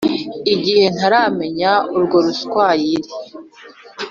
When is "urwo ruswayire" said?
1.95-3.09